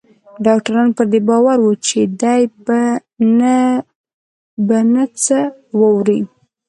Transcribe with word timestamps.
ډاکتران 0.45 0.87
پر 0.97 1.05
دې 1.11 1.19
باور 1.29 1.57
وو 1.63 1.73
چې 1.87 1.99
دی 2.21 2.41
به 4.67 4.77
نه 4.93 5.03
څه 5.23 5.37
واوري. 5.79 6.19